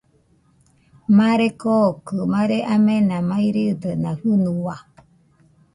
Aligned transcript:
Mare 1.17 1.47
kookɨ 1.61 2.15
mare 2.33 2.57
amena 2.73 3.17
maɨridena 3.29 4.09
fɨnua. 4.19 4.75